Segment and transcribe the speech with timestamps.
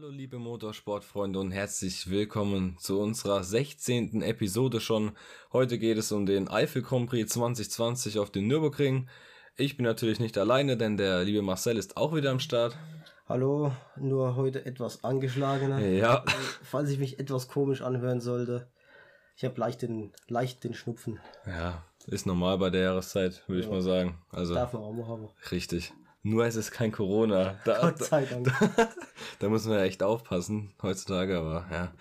[0.00, 4.22] Hallo liebe Motorsportfreunde und herzlich willkommen zu unserer 16.
[4.22, 5.12] Episode schon.
[5.52, 9.10] Heute geht es um den Eifel Grand Prix 2020 auf den Nürburgring.
[9.56, 12.78] Ich bin natürlich nicht alleine, denn der liebe Marcel ist auch wieder am Start.
[13.28, 15.80] Hallo, nur heute etwas angeschlagener.
[15.80, 16.20] Ja.
[16.22, 18.68] Also, falls ich mich etwas komisch anhören sollte.
[19.36, 21.20] Ich habe leicht den, leicht den Schnupfen.
[21.46, 24.16] Ja, ist normal bei der Jahreszeit, würde ich mal sagen.
[24.30, 25.28] Also Darf man auch mal haben.
[25.50, 25.92] richtig.
[26.22, 27.56] Nur es ist kein Corona.
[27.64, 28.52] Da, Gott sei Dank.
[29.38, 31.92] da muss man ja echt aufpassen heutzutage, aber ja.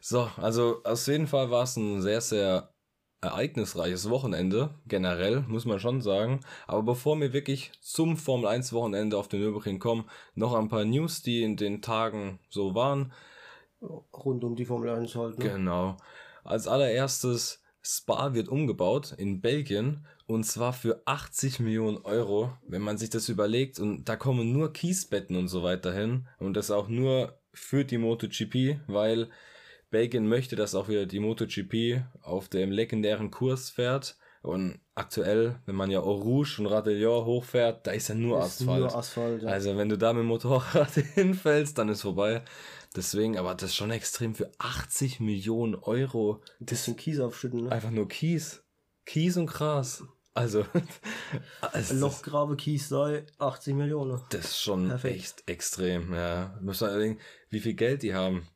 [0.00, 2.72] So, also auf jeden Fall war es ein sehr, sehr
[3.22, 6.40] ereignisreiches Wochenende, generell, muss man schon sagen.
[6.66, 10.84] Aber bevor wir wirklich zum Formel 1 Wochenende auf den Nürburgring kommen, noch ein paar
[10.84, 13.12] News, die in den Tagen so waren.
[13.82, 15.38] Rund um die Formel 1 halt.
[15.38, 15.50] Ne?
[15.50, 15.96] Genau.
[16.44, 22.98] Als allererstes, Spa wird umgebaut in Belgien und zwar für 80 Millionen Euro, wenn man
[22.98, 23.78] sich das überlegt.
[23.78, 27.98] Und da kommen nur Kiesbetten und so weiter hin und das auch nur für die
[27.98, 29.28] MotoGP, weil
[29.90, 34.16] Belgien möchte, dass auch wieder die MotoGP auf dem legendären Kurs fährt.
[34.42, 38.60] Und aktuell, wenn man ja Eau Rouge und Radillon hochfährt, da ist ja nur Ist
[38.62, 38.80] Asphalt.
[38.80, 39.48] nur Asphalt, ja.
[39.50, 42.42] Also wenn du da mit dem Motorrad hinfällst, dann ist vorbei.
[42.96, 46.42] Deswegen, aber das ist schon extrem für 80 Millionen Euro.
[46.60, 47.64] Ein bisschen Kies aufschütten.
[47.64, 47.72] Ne?
[47.72, 48.64] Einfach nur Kies.
[49.06, 50.02] Kies und Gras.
[50.34, 50.64] Also,
[51.60, 54.20] also Lochgrabe, Kies sei 80 Millionen.
[54.30, 55.16] das ist schon Perfekt.
[55.16, 56.58] echt extrem, ja.
[56.60, 57.18] Muss man überlegen,
[57.48, 58.46] wie viel Geld die haben.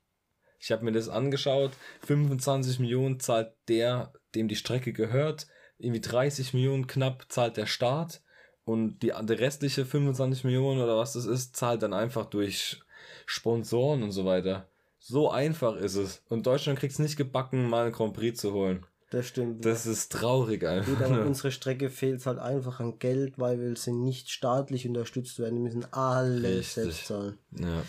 [0.59, 1.73] Ich habe mir das angeschaut.
[2.07, 5.47] 25 Millionen zahlt der, dem die Strecke gehört.
[5.79, 8.23] Irgendwie 30 Millionen knapp zahlt der Staat.
[8.65, 12.81] Und die, die restliche 25 Millionen oder was das ist, zahlt dann einfach durch
[13.27, 14.69] Sponsoren und so weiter.
[14.99, 16.23] So einfach ist es.
[16.29, 18.87] Und Deutschland kriegt es nicht gebacken, mal einen Grand Prix zu holen.
[19.11, 19.65] Das stimmt.
[19.65, 20.93] Das ist traurig einfach.
[20.93, 25.39] Gut, aber unsere Strecke fehlt halt einfach an Geld, weil wir sind nicht staatlich unterstützt
[25.39, 25.57] werden.
[25.57, 26.73] Wir müssen alles Richtig.
[26.73, 27.39] selbst zahlen.
[27.59, 27.83] Ja.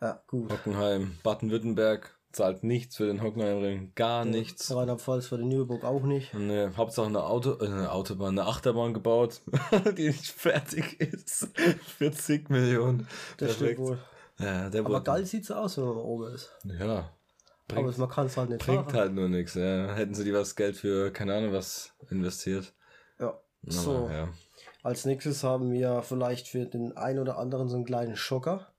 [0.00, 0.50] Ja, gut.
[0.52, 3.92] Hockenheim, Baden-Württemberg zahlt nichts für den Hockenheimring.
[3.94, 4.74] Gar nichts.
[4.74, 6.32] Rheinland-Pfalz für den Nürburg auch nicht.
[6.34, 9.40] Ne, Hauptsache eine Auto, äh, eine Autobahn, eine Achterbahn gebaut,
[9.98, 11.48] die nicht fertig ist.
[11.98, 13.08] Für zig Millionen.
[13.38, 13.98] Das stimmt wohl.
[14.40, 16.50] Ja, der Aber geil sieht's aus, wenn man oben ist.
[16.64, 17.10] Ja.
[17.72, 18.96] Aber Bringt, man kann es halt nicht bringt fahren.
[19.00, 19.94] halt nur nichts, ja.
[19.94, 22.72] Hätten sie die was Geld für, keine Ahnung, was investiert.
[23.20, 23.28] Ja.
[23.28, 23.42] Aber,
[23.72, 24.28] So, ja.
[24.82, 28.72] als nächstes haben wir vielleicht für den einen oder anderen so einen kleinen Schocker,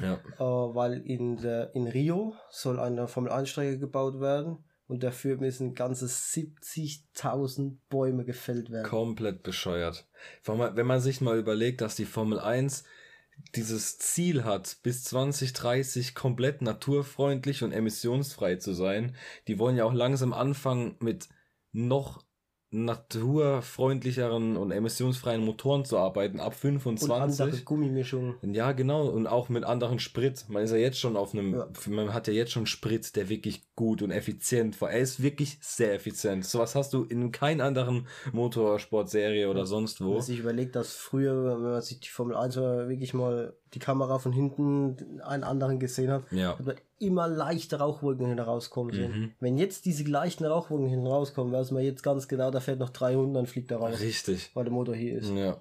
[0.00, 0.14] Ja.
[0.14, 0.40] äh,
[0.74, 5.74] weil in, der, in Rio soll eine Formel 1 Strecke gebaut werden und dafür müssen
[5.74, 8.88] ganze 70.000 Bäume gefällt werden.
[8.88, 10.06] Komplett bescheuert.
[10.44, 12.84] Wenn man sich mal überlegt, dass die Formel 1
[13.54, 19.14] dieses Ziel hat, bis 2030 komplett naturfreundlich und emissionsfrei zu sein,
[19.46, 21.28] die wollen ja auch langsam anfangen mit
[21.72, 22.24] noch
[22.70, 27.64] naturfreundlicheren und emissionsfreien Motoren zu arbeiten, ab und andere 25.
[27.64, 28.34] Gummimischungen.
[28.54, 29.06] Ja, genau.
[29.08, 30.44] Und auch mit anderen Sprit.
[30.48, 31.68] Man ist ja jetzt schon auf einem, Ja.
[31.88, 34.90] man hat ja jetzt schon Sprit, der wirklich gut und effizient war.
[34.90, 36.44] Er ist wirklich sehr effizient.
[36.44, 40.12] Sowas hast du in keiner anderen Motorsportserie oder sonst Wenn wo.
[40.14, 43.78] man sich überlegt, dass früher, wenn man sich die Formel 1 mal wirklich mal die
[43.78, 46.58] Kamera von hinten einen anderen gesehen hat, Ja.
[46.58, 49.12] hat man immer leichte Rauchwolken hinten rauskommen sehen.
[49.20, 49.32] Mhm.
[49.40, 52.90] Wenn jetzt diese leichten Rauchwolken hinten rauskommen, weiß man jetzt ganz genau, da fährt noch
[52.90, 54.50] 300, dann fliegt er raus, Richtig.
[54.54, 55.30] weil der Motor hier ist.
[55.30, 55.60] Ja.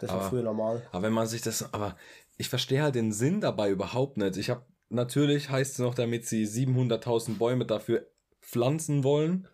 [0.00, 0.82] Das war Aber- früher normal.
[0.92, 1.96] Aber wenn man sich das, aber
[2.36, 4.36] ich verstehe halt den Sinn dabei überhaupt nicht.
[4.36, 8.06] Ich habe natürlich heißt es noch, damit sie 700.000 Bäume dafür
[8.40, 9.48] pflanzen wollen.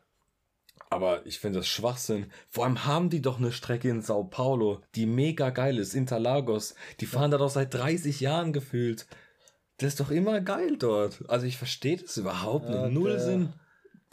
[0.88, 2.26] Aber ich finde das Schwachsinn.
[2.48, 6.74] Vor allem haben die doch eine Strecke in Sao Paulo, die mega geil ist, Interlagos.
[6.98, 9.06] Die fahren da doch seit 30 Jahren gefühlt.
[9.80, 11.24] Das ist doch immer geil dort.
[11.28, 12.94] Also ich verstehe das überhaupt Ja, nicht.
[12.94, 13.52] Null der- Sinn.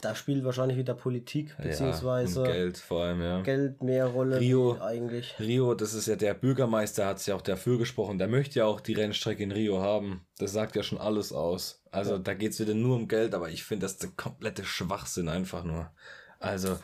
[0.00, 3.40] Da spielt wahrscheinlich wieder Politik, beziehungsweise ja, Geld vor allem, ja.
[3.42, 4.80] Geld mehr Rolle Rio.
[4.80, 5.34] eigentlich.
[5.40, 8.16] Rio, das ist ja der Bürgermeister, hat sich auch dafür gesprochen.
[8.16, 10.24] Der möchte ja auch die Rennstrecke in Rio haben.
[10.38, 11.82] Das sagt ja schon alles aus.
[11.90, 12.18] Also Ja.
[12.18, 15.90] da geht's wieder nur um Geld, aber ich finde das der komplette Schwachsinn einfach nur.
[16.38, 16.78] Also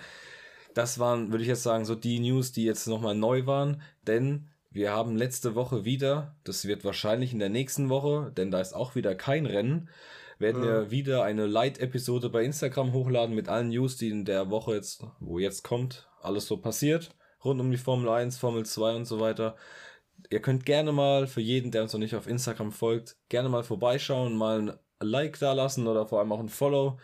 [0.74, 4.48] das waren, würde ich jetzt sagen, so die News, die jetzt nochmal neu waren, denn
[4.74, 8.74] wir haben letzte Woche wieder, das wird wahrscheinlich in der nächsten Woche, denn da ist
[8.74, 9.88] auch wieder kein Rennen,
[10.40, 14.74] werden wir wieder eine Light-Episode bei Instagram hochladen mit allen News, die in der Woche
[14.74, 19.04] jetzt, wo jetzt kommt, alles so passiert, rund um die Formel 1, Formel 2 und
[19.04, 19.54] so weiter.
[20.28, 23.62] Ihr könnt gerne mal, für jeden, der uns noch nicht auf Instagram folgt, gerne mal
[23.62, 26.98] vorbeischauen, mal ein Like da lassen oder vor allem auch ein Follow.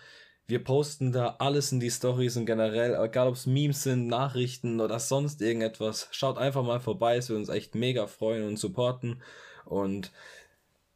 [0.51, 4.81] Wir posten da alles in die Stories und generell, egal ob es Memes sind, Nachrichten
[4.81, 6.09] oder sonst irgendetwas.
[6.11, 9.23] Schaut einfach mal vorbei, es würde uns echt mega freuen und supporten.
[9.65, 10.11] Und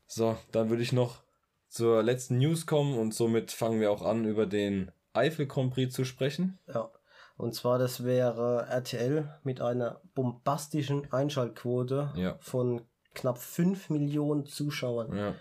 [0.07, 1.23] so, dann würde ich noch
[1.69, 5.95] zur letzten News kommen und somit fangen wir auch an, über den Eifel Grand Prix
[5.95, 6.59] zu sprechen.
[6.67, 6.91] Ja.
[7.37, 12.37] Und zwar, das wäre RTL mit einer bombastischen Einschaltquote Ja.
[12.41, 12.83] von
[13.15, 15.17] knapp 5 Millionen Zuschauern.
[15.17, 15.35] Ja.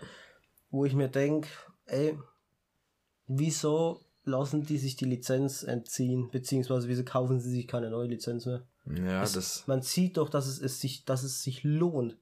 [0.70, 1.48] Wo ich mir denke,
[1.86, 2.16] ey,
[3.26, 6.30] wieso lassen die sich die Lizenz entziehen?
[6.30, 8.66] Beziehungsweise wieso kaufen sie sich keine neue Lizenz mehr?
[8.86, 9.64] Ja, das.
[9.66, 12.18] Man sieht doch, dass es, es sich, dass es sich lohnt.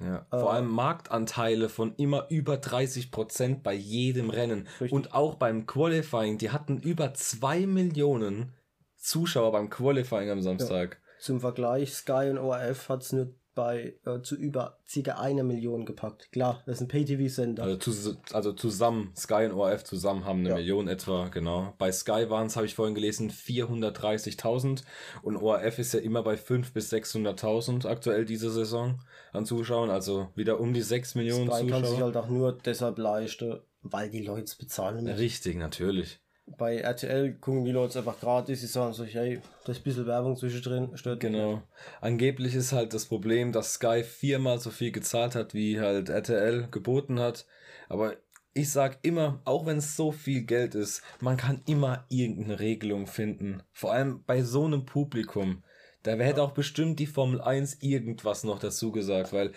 [0.00, 0.26] Ja.
[0.30, 4.66] Vor Äh, allem Marktanteile von immer über 30% bei jedem Rennen.
[4.80, 4.92] Richtig.
[4.92, 8.52] Und auch beim Qualifying, die hatten über 2 Millionen
[8.96, 11.00] Zuschauer beim Qualifying am Samstag.
[11.20, 15.12] Zum Vergleich, Sky und ORF hat es nur bei äh, zu über ca.
[15.12, 16.30] einer Million gepackt.
[16.32, 17.62] Klar, das ist ein Pay-TV-Sender.
[17.62, 20.54] Also, zu, also zusammen, Sky und ORF zusammen haben eine Ja.
[20.56, 21.74] Million etwa, genau.
[21.78, 24.82] Bei Sky waren es, habe ich vorhin gelesen, 430.000
[25.22, 29.00] und ORF ist ja immer bei 500.000 bis 600.000 aktuell diese Saison
[29.32, 32.04] an Zuschauern, also wieder um die 6 Millionen Sky kann sich Zuschauer.
[32.06, 35.16] halt auch nur deshalb leisten, weil die Leute es bezahlen müssen.
[35.16, 36.20] Richtig, natürlich.
[36.46, 40.06] Bei RTL gucken die Leute einfach gratis, sie sagen sich, hey, da ist ein bisschen
[40.06, 41.62] Werbung zwischendrin, stört Genau.
[42.00, 46.68] Angeblich ist halt das Problem, dass Sky viermal so viel gezahlt hat, wie halt RTL
[46.70, 47.46] geboten hat.
[47.88, 48.16] Aber
[48.52, 53.06] ich sag immer, auch wenn es so viel Geld ist, man kann immer irgendeine Regelung
[53.06, 53.62] finden.
[53.72, 55.64] Vor allem bei so einem Publikum.
[56.04, 59.52] Da hätte auch bestimmt die Formel 1 irgendwas noch dazu gesagt, weil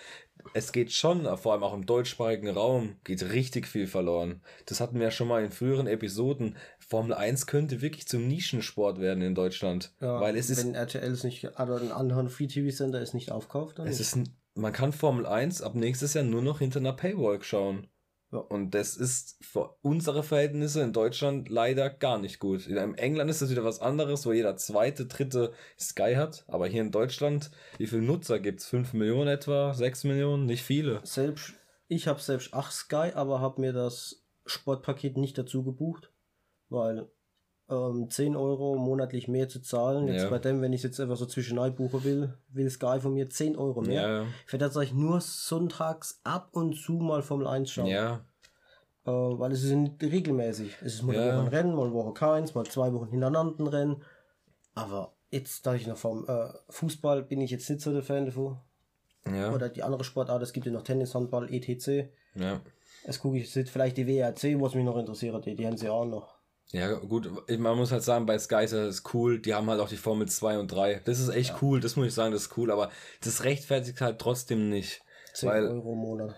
[0.54, 4.42] es geht schon, vor allem auch im deutschsprachigen Raum, geht richtig viel verloren.
[4.66, 6.56] Das hatten wir ja schon mal in früheren Episoden.
[6.88, 9.94] Formel 1 könnte wirklich zum Nischensport werden in Deutschland.
[10.00, 13.78] Ja, weil es ist wenn RTL es nicht, oder einen anderen Free-TV-Sender es nicht aufkauft,
[13.80, 14.08] dann Es nicht.
[14.08, 17.88] ist, ein- man kann Formel 1 ab nächstes Jahr nur noch hinter einer Paywall schauen.
[18.32, 18.40] Ja.
[18.40, 22.68] Und das ist für unsere Verhältnisse in Deutschland leider gar nicht gut.
[22.68, 26.44] In England ist das wieder was anderes, wo jeder zweite, dritte Sky hat.
[26.48, 28.66] Aber hier in Deutschland, wie viele Nutzer gibt es?
[28.66, 29.74] 5 Millionen etwa?
[29.74, 30.46] 6 Millionen?
[30.46, 31.00] Nicht viele.
[31.04, 31.54] selbst,
[31.88, 36.12] ich habe selbst 8 Sky, aber habe mir das Sportpaket nicht dazu gebucht,
[36.70, 37.08] weil
[37.70, 40.30] ähm, 10 Euro monatlich mehr zu zahlen, jetzt Ja.
[40.30, 43.58] bei dem, wenn ich jetzt einfach so zwischendurch buchen will, will Sky von mir 10
[43.58, 44.02] Euro mehr.
[44.10, 47.88] Ja, Ich werde tatsächlich nur sonntags ab und zu mal Formel 1 schauen.
[47.88, 48.22] ja.
[49.06, 50.76] Äh, weil es ist nicht regelmäßig.
[50.82, 51.34] Es ist mal eine Ja.
[51.38, 54.04] Woche ein Rennen, mal eine Woche keins, mal zwei Wochen hintereinander ein Rennen.
[54.76, 58.26] Aber jetzt, da ich noch vom äh, Fußball bin ich jetzt nicht so der Fan
[58.26, 58.58] davon.
[59.34, 62.10] Ja, Oder die andere Sportart, es gibt ja noch Tennis, Handball, etc.
[62.36, 62.62] ja.
[63.04, 65.88] Es gucke ich jetzt vielleicht die WRC, was mich noch interessiert, die, die haben sie
[65.90, 66.37] auch noch.
[66.74, 69.88] Ja, gut, man muss halt sagen, bei Sky ist das cool, die haben halt auch
[69.88, 71.02] die Formel 2 und 3.
[71.06, 72.92] Das ist echt cool, das muss ich sagen, das ist cool, aber
[73.24, 75.02] das rechtfertigt halt trotzdem nicht.
[75.34, 76.36] 10 Weil Euro im Monat.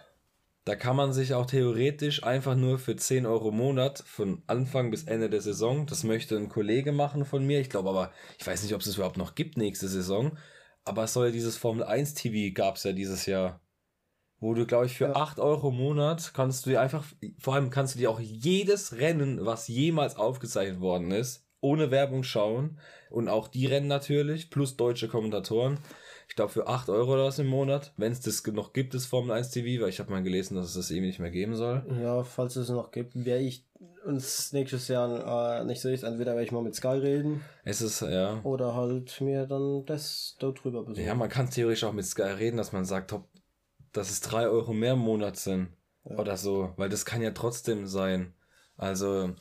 [0.65, 4.91] Da kann man sich auch theoretisch einfach nur für 10 Euro im Monat von Anfang
[4.91, 8.45] bis Ende der Saison, das möchte ein Kollege machen von mir, ich glaube aber, ich
[8.45, 10.37] weiß nicht, ob es es überhaupt noch gibt nächste Saison,
[10.85, 13.61] aber es soll ja dieses Formel 1 TV gab es ja dieses Jahr,
[14.39, 15.15] wo du, glaube ich, für Ja.
[15.15, 17.05] 8 Euro im Monat kannst du dir einfach,
[17.39, 22.23] vor allem kannst du dir auch jedes Rennen, was jemals aufgezeichnet worden ist, ohne Werbung
[22.23, 22.77] schauen
[23.09, 25.77] und auch die Rennen natürlich, plus deutsche Kommentatoren.
[26.29, 29.07] Ich glaube für 8 Euro oder was im Monat, wenn es das noch gibt, das
[29.07, 31.55] Formel 1 TV, weil ich habe mal gelesen, dass es das eben nicht mehr geben
[31.55, 31.83] soll.
[32.01, 33.65] Ja, falls es noch gibt, werde ich
[34.05, 37.81] uns nächstes Jahr äh, nicht so ist, entweder werde ich mal mit Sky reden Es
[37.81, 38.39] ist, ja.
[38.43, 41.05] oder halt mir dann das dort drüber besorgen.
[41.07, 43.27] Ja, man kann theoretisch auch mit Sky reden, dass man sagt, top,
[43.93, 45.69] dass es 3 Euro mehr im Monat sind.
[46.03, 48.33] Oder so, weil das kann ja trotzdem sein.
[48.77, 49.31] Also,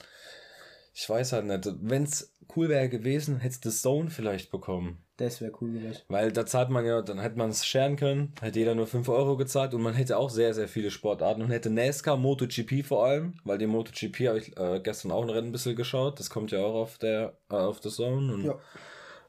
[0.92, 1.66] ich weiß halt nicht.
[1.80, 5.04] Wenn es cool wäre gewesen, hättest du Zone vielleicht bekommen.
[5.16, 6.02] Das wäre cool gewesen.
[6.08, 9.08] Weil da zahlt man ja, dann hätte man es scheren können, hätte jeder nur 5
[9.08, 13.04] Euro gezahlt und man hätte auch sehr, sehr viele Sportarten und hätte NASCAR, MotoGP vor
[13.06, 16.30] allem, weil die MotoGP habe ich äh, gestern auch ein Rennen ein bisschen geschaut, das
[16.30, 18.58] kommt ja auch auf der, äh, auf der Zone und Ja.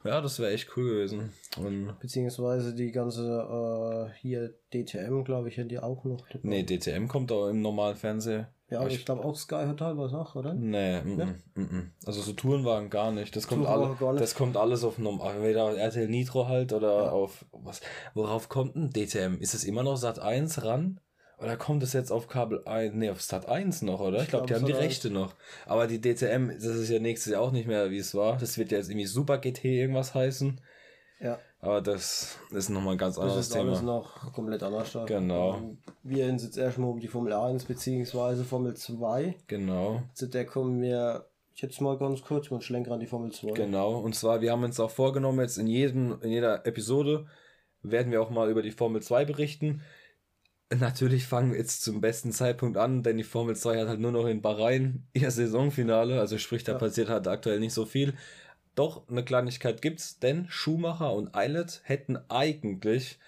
[0.04, 1.32] Ja, das wäre echt cool gewesen.
[1.56, 6.26] Und Beziehungsweise die ganze äh, hier DTM, glaube ich, hätte die auch noch.
[6.42, 8.46] nee, DTM kommt auch im normalen Fernsehen.
[8.70, 10.54] Ja, Aber aber ich glaube auch Sky hat teilweise auch, oder?
[10.54, 11.16] Nee, mm,
[11.54, 11.92] mm, mm.
[12.06, 13.34] also so Tourenwagen gar nicht.
[13.34, 14.22] Das kommt, alle, gar nicht.
[14.22, 17.80] das kommt alles auf normal, entweder RTL Nitro halt oder auf was.
[18.14, 19.40] Worauf kommt ein DTM?
[19.40, 21.00] Ist es immer noch Sat 1 ran?
[21.40, 22.94] Oder kommt es jetzt auf Kabel 1?
[22.94, 24.18] Nee, auf Sat 1 noch, oder?
[24.18, 24.90] Ich, Ich glaube, die glaub, haben die Sat 1.
[24.90, 25.34] Rechte noch.
[25.66, 28.36] Aber die DTM, das ist ja nächstes Jahr auch nicht mehr, wie es war.
[28.36, 30.60] Das wird ja jetzt irgendwie Super GT irgendwas heißen.
[31.20, 31.38] Ja.
[31.60, 33.92] Aber das ist nochmal ein ganz Das anderes ist alles Thema.
[33.92, 34.96] noch komplett anders.
[35.06, 35.56] Genau.
[35.56, 39.34] Ähm, Wir sind jetzt erstmal um die Formel 1 beziehungsweise Formel 2.
[39.46, 40.02] Genau.
[40.14, 43.52] Zu der kommen wir jetzt mal ganz kurz mal schlenker an die Formel 2.
[43.52, 47.26] Genau, und zwar, wir haben uns auch vorgenommen, jetzt in, jedem, in jeder Episode
[47.82, 49.82] werden wir auch mal über die Formel 2 berichten.
[50.74, 54.12] Natürlich fangen wir jetzt zum besten Zeitpunkt an, denn die Formel 2 hat halt nur
[54.12, 56.78] noch in Bahrain ihr Saisonfinale, also sprich, da Ja.
[56.78, 58.14] passiert halt aktuell nicht so viel.
[58.76, 63.18] Doch eine Kleinigkeit gibt's, denn Schumacher und Eilert hätten eigentlich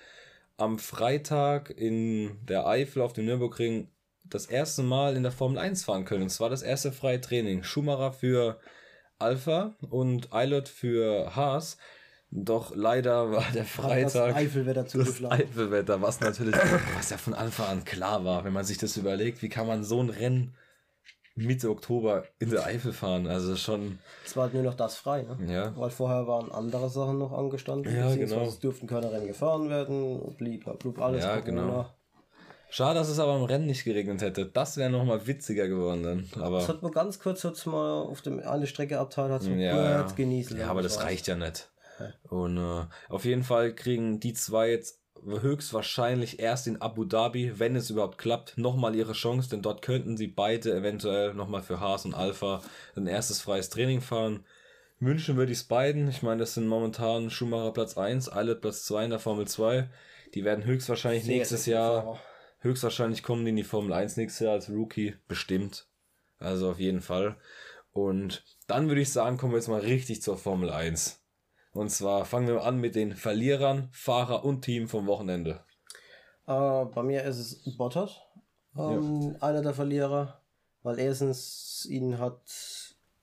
[0.57, 3.89] am Freitag in der Eifel auf dem Nürburgring
[4.25, 6.23] das erste Mal in der Formel 1 fahren können.
[6.23, 7.65] Und zwar das erste freie Training.
[7.65, 8.61] Schumacher für
[9.19, 11.77] Alpha und Eilert für Haas.
[12.35, 15.43] Doch leider war der Freitag das Eifelwetter das zugeschlagen.
[15.43, 16.55] Eifelwetter, was natürlich,
[16.97, 19.85] was ja von Anfang an klar war, wenn man sich das überlegt, wie kann man
[19.85, 20.55] so ein Rennen
[21.35, 23.27] Mitte Oktober in der Eifel fahren?
[23.27, 25.37] Also schon, Es war halt nur noch das frei, ne?
[25.53, 27.95] ja, Weil vorher waren andere Sachen noch angestanden.
[27.95, 28.43] Ja, genau.
[28.47, 30.35] Es durften keine Rennen gefahren werden.
[30.39, 31.63] Blub, alles Ja, Corona.
[31.63, 31.87] genau.
[32.71, 34.47] Schade, dass es aber im Rennen nicht geregnet hätte.
[34.47, 36.29] Das wäre nochmal witziger geworden dann.
[36.35, 39.51] Es Aber, hat nur ganz kurz hat's mal auf dem eine Strecke abteilt, hat so
[39.51, 40.59] ja, kurz genießen.
[40.59, 41.69] ja, aber das reicht ja nicht.
[42.29, 47.77] Und äh, auf jeden Fall kriegen die zwei jetzt höchstwahrscheinlich erst in Abu Dhabi, wenn
[47.77, 52.05] es überhaupt klappt, nochmal ihre Chance, denn dort könnten sie beide eventuell nochmal für Haas
[52.05, 52.61] und Alpha
[52.97, 54.45] ein erstes freies Training fahren.
[54.99, 56.09] Wünschen würde ich es beiden.
[56.09, 59.89] Ich meine, das sind momentan Schumacher Platz 1, Eilert Platz 2 in der Formel 2.
[60.35, 62.21] Die werden höchstwahrscheinlich Sehr, nächstes Jahr, Fahrer.
[62.61, 65.17] höchstwahrscheinlich kommen die in die Formel 1 nächstes Jahr als Rookie.
[65.29, 65.89] Bestimmt.
[66.39, 67.37] Also auf jeden Fall.
[67.93, 71.22] Und dann würde ich sagen, kommen wir jetzt mal richtig zur Formel 1.
[71.73, 75.61] Und zwar fangen wir an mit den Verlierern, Fahrer und Team vom Wochenende.
[76.47, 78.21] Äh, bei mir ist es Bottas,
[78.77, 80.41] ähm, einer der Verlierer,
[80.83, 82.43] weil erstens ihn hat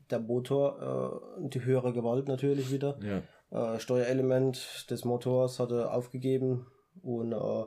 [0.09, 2.97] der Motor äh, die höhere Gewalt natürlich wieder.
[3.01, 3.21] Ja.
[3.51, 6.67] Äh, Steuerelement des Motors hat er aufgegeben
[7.01, 7.65] und äh,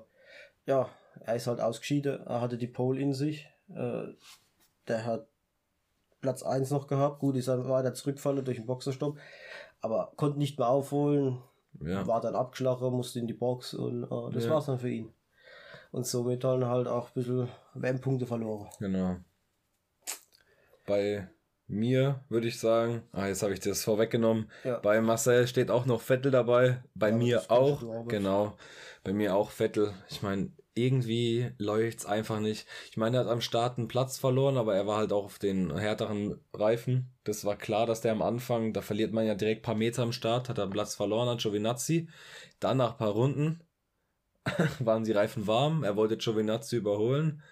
[0.67, 0.89] ja,
[1.21, 2.27] er ist halt ausgeschieden.
[2.27, 3.49] Er hatte die Pole in sich.
[3.69, 4.05] Äh,
[4.89, 5.27] der hat
[6.21, 7.21] Platz 1 noch gehabt.
[7.21, 9.19] Gut, ist dann weiter zurückgefallen durch den Boxerstopp,
[9.83, 11.43] aber konnte nicht mehr aufholen.
[11.81, 12.07] Ja.
[12.07, 14.51] War dann abgeschlagen, musste in die Box und äh, das Ja.
[14.53, 15.13] war's dann für ihn.
[15.91, 18.69] Und somit dann halt auch ein bisschen WM-Punkte verloren.
[18.79, 19.17] Genau.
[20.87, 21.29] Bei
[21.67, 24.51] mir würde ich sagen, ah, jetzt habe ich das vorweggenommen.
[24.65, 24.79] Ja.
[24.79, 26.83] Bei Marcel steht auch noch Vettel dabei.
[26.95, 27.83] Bei Ja, mir auch.
[28.09, 28.57] Genau.
[29.05, 29.93] Bei mir auch Vettel.
[30.11, 32.67] Ich meine, irgendwie läuft's einfach nicht.
[32.91, 35.39] Ich meine, er hat am Start einen Platz verloren, aber er war halt auch auf
[35.39, 37.13] den härteren Reifen.
[37.25, 40.03] Das war klar, dass der am Anfang, da verliert man ja direkt ein paar Meter
[40.03, 42.09] am Start, hat er einen Platz verloren an Giovinazzi.
[42.61, 43.61] Dann nach ein paar Runden
[44.79, 45.85] waren die Reifen warm.
[45.85, 47.43] Er wollte Giovinazzi überholen.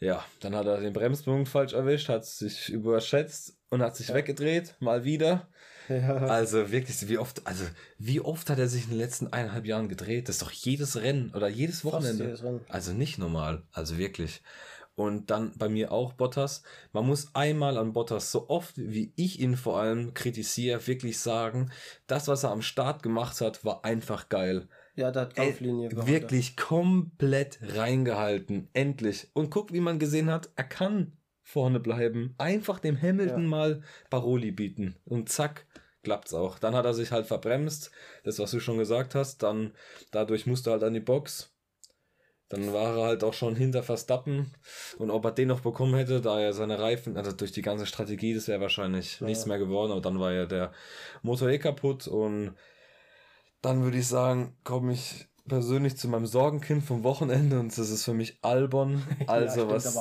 [0.00, 4.74] Ja, dann hat er den Bremspunkt falsch erwischt, hat sich überschätzt und hat sich weggedreht,
[4.80, 5.48] mal wieder.
[5.88, 6.16] Ja.
[6.16, 7.64] Also wirklich, wie oft, also
[7.96, 10.28] wie oft hat er sich in den letzten eineinhalb Jahren gedreht?
[10.28, 12.24] Das ist doch jedes Rennen oder jedes Wochenende.
[12.24, 12.44] jedes.
[12.68, 14.42] Also nicht normal, also wirklich.
[14.94, 16.62] Und dann bei mir auch Bottas.
[16.92, 21.72] Man muss einmal an Bottas, so oft wie ich ihn vor allem kritisiere, wirklich sagen,
[22.06, 24.68] das, was er am Start gemacht hat, war einfach geil.
[24.96, 26.06] Ja, der hat Kampflinie gehabt.
[26.06, 28.68] wirklich komplett reingehalten.
[28.74, 29.30] Endlich.
[29.32, 31.16] Und guck, wie man gesehen hat, er kann
[31.52, 32.34] vorne bleiben.
[32.38, 33.48] Einfach dem Hamilton Ja.
[33.48, 34.96] mal Paroli bieten.
[35.04, 35.66] Und zack,
[36.02, 36.58] klappt's auch.
[36.58, 37.90] Dann hat er sich halt verbremst.
[38.24, 39.42] Das, was du schon gesagt hast.
[39.42, 39.72] Dann,
[40.10, 41.50] dadurch musste er halt an die Box.
[42.48, 44.52] Dann war er halt auch schon hinter Verstappen.
[44.98, 47.86] Und ob er den noch bekommen hätte, da er seine Reifen, also durch die ganze
[47.86, 49.26] Strategie, das wäre wahrscheinlich Ja.
[49.26, 49.92] nichts mehr geworden.
[49.92, 50.72] Aber dann war ja der
[51.22, 52.06] Motor eh kaputt.
[52.08, 52.54] Und
[53.62, 58.04] dann würde ich sagen, komme ich persönlich zu meinem Sorgenkind vom Wochenende und das ist
[58.04, 59.02] für mich Albon.
[59.26, 59.96] Also ja, was,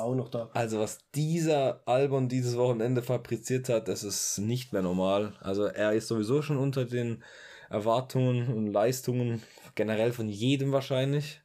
[0.53, 5.33] also was dieser Albon dieses Wochenende fabriziert hat, das ist nicht mehr normal.
[5.41, 7.23] Also er ist sowieso schon unter den
[7.69, 9.41] Erwartungen und Leistungen
[9.75, 11.41] generell von jedem wahrscheinlich.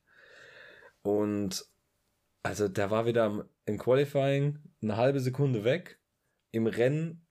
[1.03, 1.65] Und
[2.43, 6.01] also der war wieder im Qualifying eine halbe Sekunde weg,
[6.51, 7.27] im Rennen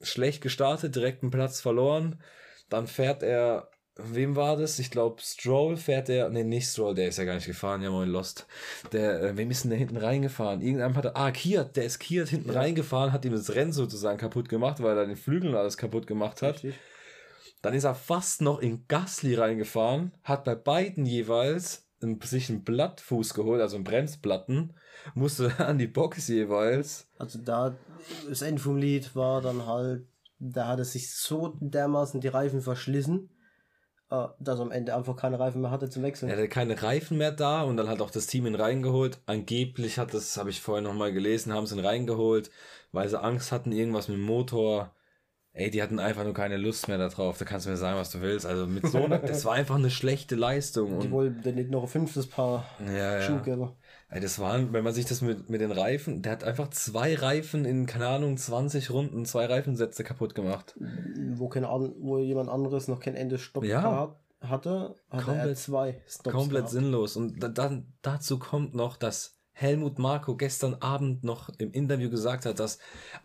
[0.00, 2.22] schlecht gestartet, direkt einen Platz verloren.
[2.68, 4.78] Dann fährt er, wem war das?
[4.78, 7.90] Ich glaube Stroll fährt er, nee, nicht Stroll, der ist ja gar nicht gefahren, ja
[7.90, 8.46] moin Lost.
[8.92, 10.60] Der, äh, wem ist denn der hinten reingefahren?
[10.60, 14.18] Irgendeinem hat er, ah, Kiert, der ist Kiert hinten reingefahren, hat ihm das Rennen sozusagen
[14.18, 16.56] kaputt gemacht, weil er den Flügeln alles kaputt gemacht hat.
[16.56, 16.74] Richtig.
[17.60, 22.64] Dann ist er fast noch in Gasly reingefahren, hat bei beiden jeweils ein, sich einen
[22.64, 24.74] Blattfuß geholt, also einen Bremsplatten,
[25.14, 27.06] musste an die Box jeweils.
[27.18, 27.76] Also da,
[28.28, 30.06] das Ende vom Lied war dann halt,
[30.38, 33.30] da hat es sich so dermaßen die Reifen verschlissen,
[34.38, 36.28] dass er am Ende einfach keine Reifen mehr hatte zum Wechseln.
[36.28, 39.18] Er hatte keine Reifen mehr da und dann hat auch das Team ihn reingeholt.
[39.26, 42.50] Angeblich hat das, habe ich vorher nochmal gelesen, haben sie ihn reingeholt,
[42.92, 44.94] weil sie Angst hatten, irgendwas mit dem Motor.
[45.54, 47.38] Ey, die hatten einfach nur keine Lust mehr darauf.
[47.38, 48.46] Da kannst du mir sagen, was du willst.
[48.46, 51.00] Also mit so einer, das war einfach eine schlechte Leistung.
[51.00, 53.72] Die wollten nicht noch ein fünftes Paar ja, Schuhe ja.
[54.20, 57.64] Das waren, wenn man sich das mit, mit den Reifen, der hat einfach zwei Reifen
[57.64, 60.74] in, keine Ahnung, 20 Runden, zwei Reifensätze kaputt gemacht.
[61.34, 63.80] wo, kein wo jemand anderes noch kein Ende Stopp Ja.
[63.80, 66.70] gehabt, hatte, hatte er Komplett- zwei Stops Komplett gehabt.
[66.72, 67.16] sinnlos.
[67.16, 72.44] Und da- dann dazu kommt noch, dass Helmut Marko gestern Abend noch im Interview gesagt
[72.46, 72.78] hat, dass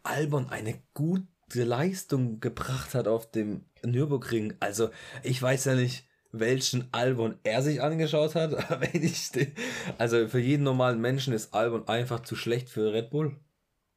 [0.03, 4.53] Albon eine gute Leistung gebracht hat auf dem Nürburgring.
[4.59, 4.89] Also
[5.23, 6.06] ich weiß ja nicht,
[6.39, 8.53] welchen Albon er sich angeschaut hat.
[9.97, 13.35] also für jeden normalen Menschen ist Albon einfach zu schlecht für Red Bull.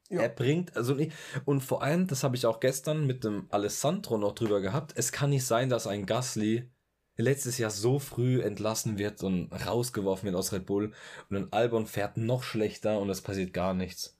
[0.09, 0.21] Ja.
[0.21, 1.13] Er bringt, also nicht,
[1.45, 5.13] und vor allem, das habe ich auch gestern mit dem Alessandro noch drüber gehabt, es
[5.13, 6.69] kann nicht sein, dass ein Gasly
[7.15, 10.91] letztes Jahr so früh entlassen wird und rausgeworfen wird aus Red Bull
[11.29, 14.17] und ein Albon fährt noch schlechter und es passiert gar nichts.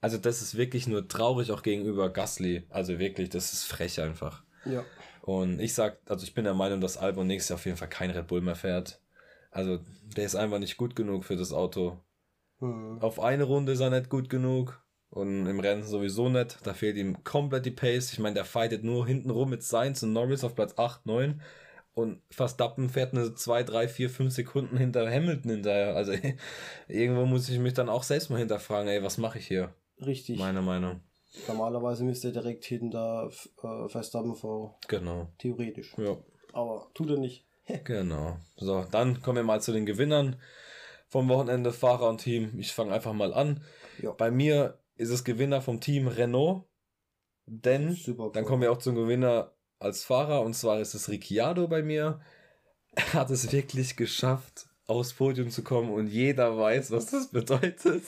[0.00, 2.64] Also das ist wirklich nur traurig auch gegenüber Gasly.
[2.70, 4.42] Also wirklich, das ist frech einfach.
[4.64, 4.84] Ja.
[5.22, 7.88] Und ich sag, also ich bin der Meinung, dass Albon nächstes Jahr auf jeden Fall
[7.88, 9.00] kein Red Bull mehr fährt.
[9.50, 9.80] Also
[10.16, 11.98] der ist einfach nicht gut genug für das Auto.
[12.60, 12.98] Hm.
[13.00, 14.82] Auf eine Runde ist er nicht gut genug.
[15.10, 16.64] Und im Rennen sowieso nicht.
[16.64, 18.12] Da fehlt ihm komplett die Pace.
[18.12, 21.40] Ich meine, der fightet nur hinten rum mit Sainz und Norris auf Platz 8, 9.
[21.94, 25.96] Und Verstappen fährt eine 2, 3, 4, 5 Sekunden hinter Hamilton hinterher.
[25.96, 26.12] Also
[26.88, 29.74] irgendwo muss ich mich dann auch selbst mal hinterfragen, ey, was mache ich hier?
[30.00, 30.38] Richtig.
[30.38, 31.00] Meine Meinung.
[31.46, 33.30] Normalerweise müsste er direkt hinter
[33.62, 35.28] äh, Verstappen vor, Genau.
[35.38, 35.94] theoretisch.
[35.96, 36.16] Ja.
[36.52, 37.44] Aber tut er nicht.
[37.84, 38.36] Genau.
[38.56, 40.40] So, dann kommen wir mal zu den Gewinnern
[41.08, 42.58] vom Wochenende, Fahrer und Team.
[42.58, 43.62] Ich fange einfach mal an.
[44.02, 44.10] Ja.
[44.12, 46.64] Bei mir ist es Gewinner vom Team Renault.
[47.46, 48.30] Denn cool.
[48.32, 52.20] dann kommen wir auch zum Gewinner als Fahrer und zwar ist es Ricciardo bei mir.
[52.92, 58.02] Er hat es wirklich geschafft, aufs Podium zu kommen und jeder weiß, was das bedeutet.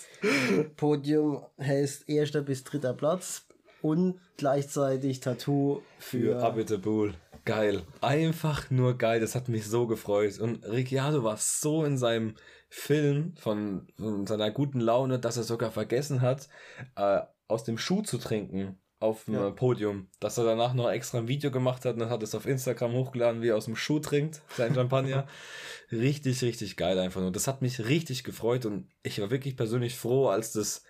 [0.77, 3.47] Podium heißt erster bis dritter Platz
[3.81, 6.43] und gleichzeitig Tattoo Für für.
[6.43, 7.15] Abiteboul.
[7.45, 7.83] Geil.
[8.01, 9.21] Einfach nur geil.
[9.21, 10.39] Das hat mich so gefreut.
[10.39, 12.35] Und Ricciardo war so in seinem
[12.69, 16.49] Film von, von seiner guten Laune, dass er sogar vergessen hat,
[16.97, 19.49] äh, aus dem Schuh zu trinken auf dem Ja.
[19.49, 20.09] äh, Podium.
[20.21, 22.93] Dass er danach noch extra ein Video gemacht hat und dann hat es auf Instagram
[22.93, 25.27] hochgeladen, wie er aus dem Schuh trinkt, sein Champagner.
[25.93, 27.33] richtig, richtig geil einfach nur.
[27.33, 30.85] Das hat mich richtig gefreut und ich war wirklich persönlich froh, als das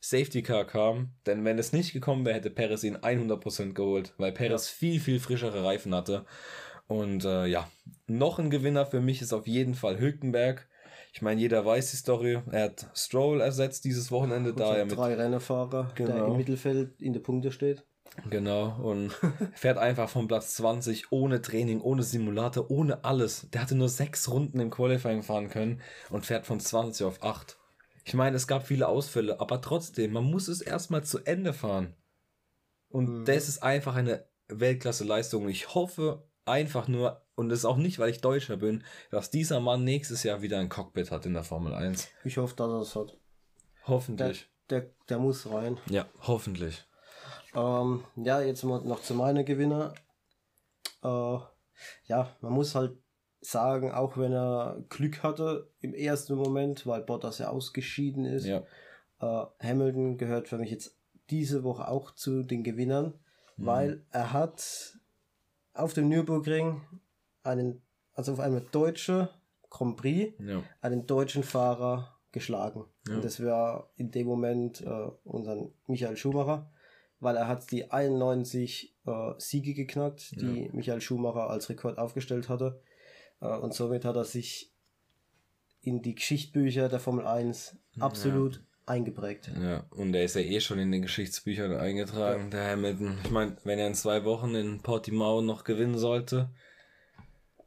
[0.00, 4.30] Safety Car kam, denn wenn es nicht gekommen wäre, hätte Perez ihn 100% geholt, weil
[4.30, 6.24] Perez viel, viel frischere Reifen hatte.
[6.86, 7.68] Und äh, ja,
[8.06, 10.67] noch ein Gewinner für mich ist auf jeden Fall Hülkenberg.
[11.18, 12.40] Ich meine, jeder weiß die Story.
[12.52, 16.26] Er hat Stroll ersetzt dieses Wochenende, da er mit drei Rennfahrer, der Genau.
[16.30, 17.84] im Mittelfeld in der Punkte steht.
[18.30, 19.10] Genau, und
[19.56, 23.50] fährt einfach von Platz 20 ohne Training, ohne Simulator, ohne alles.
[23.50, 27.58] Der hatte nur sechs Runden im Qualifying fahren können und fährt von 20 auf 8.
[28.04, 31.96] Ich meine, es gab viele Ausfälle, aber trotzdem, man muss es erstmal zu Ende fahren.
[32.90, 33.24] Und Mhm.
[33.24, 35.48] das ist einfach eine Weltklasse-Leistung.
[35.48, 39.60] Ich hoffe einfach nur, und das ist auch nicht, weil ich Deutscher bin, dass dieser
[39.60, 42.08] Mann nächstes Jahr wieder ein Cockpit hat in der Formel 1.
[42.24, 43.10] Ich hoffe, dass er es hat.
[43.10, 43.18] Der,
[43.94, 44.48] Hoffentlich.
[44.70, 45.78] der, der muss rein.
[45.88, 46.84] Ja, hoffentlich.
[47.54, 49.94] Ähm, ja, jetzt mal noch zu meinen Gewinner.
[51.02, 51.38] Äh,
[52.04, 52.98] ja, man muss halt
[53.40, 58.62] sagen, auch wenn er Glück hatte im ersten Moment, weil Bottas ja ausgeschieden ist, Ja.
[59.20, 60.98] äh, Hamilton gehört für mich jetzt
[61.30, 63.14] diese Woche auch zu den Gewinnern,
[63.56, 64.97] weil er hat
[65.78, 66.80] auf dem Nürburgring
[67.42, 67.82] einen,
[68.14, 69.28] also auf einem deutschen
[69.70, 70.62] Grand Prix, Ja.
[70.80, 72.84] einen deutschen Fahrer geschlagen.
[73.06, 73.16] Ja.
[73.16, 76.70] Und das war in dem Moment äh, unseren Michael Schumacher,
[77.20, 82.80] weil er hat die 91 äh, Siege geknackt, die Michael Schumacher als Rekord aufgestellt hatte.
[83.40, 84.72] Äh, und somit hat er sich
[85.80, 89.50] in die Geschichtsbücher der Formel 1 absolut eingeprägt.
[89.60, 93.18] Ja, und der ist ja eh schon in den Geschichtsbüchern eingetragen, der Hamilton.
[93.24, 96.50] Ich meine, wenn er in zwei Wochen in Portimao noch gewinnen sollte,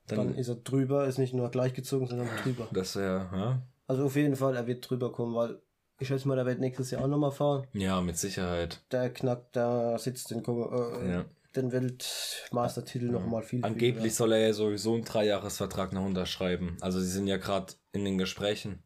[0.07, 2.67] dann, Dann ist er drüber, ist nicht nur gleichgezogen, sondern drüber.
[2.73, 3.61] das wäre, ja?
[3.87, 5.61] Also auf jeden Fall, er wird drüber kommen, weil
[5.99, 7.67] ich schätze mal, er wird nächstes Jahr auch nochmal fahren.
[7.73, 8.81] Ja, mit Sicherheit.
[8.91, 11.25] Der knackt, der sitzt den, äh, Ja.
[11.55, 13.63] den Weltmeistertitel noch nochmal viel.
[13.63, 16.77] Angeblich soll er ja sowieso einen Dreijahresvertrag noch unterschreiben.
[16.81, 18.83] Also sie sind ja gerade in den Gesprächen.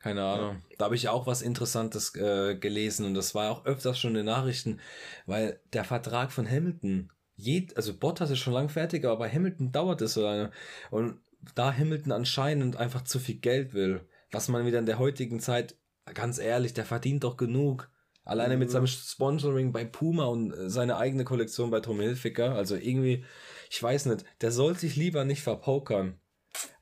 [0.00, 0.62] Keine Ahnung.
[0.78, 4.18] Da habe ich auch was Interessantes äh, gelesen und das war auch öfters schon in
[4.18, 4.80] den Nachrichten,
[5.26, 9.72] weil der Vertrag von Hamilton, jed, also Bottas ist schon lang fertig, aber bei Hamilton
[9.72, 10.50] dauert es so lange.
[10.90, 11.20] Und
[11.54, 15.76] da Hamilton anscheinend einfach zu viel Geld will, was man wieder in der heutigen Zeit,
[16.14, 17.90] ganz ehrlich, der verdient doch genug.
[18.24, 22.54] Alleine mit seinem Sponsoring bei Puma und äh, seine eigene Kollektion bei Tom Hilfiger.
[22.54, 23.24] Also irgendwie,
[23.70, 26.20] ich weiß nicht, der soll sich lieber nicht verpokern.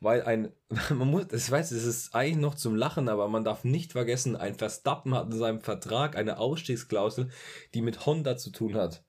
[0.01, 0.53] Weil ein,
[0.91, 4.37] man muss, ich weiß, es ist eigentlich noch zum Lachen, aber man darf nicht vergessen,
[4.37, 7.29] ein Verstappen hat in seinem Vertrag eine Ausstiegsklausel,
[7.75, 9.05] die mit Honda zu tun hat.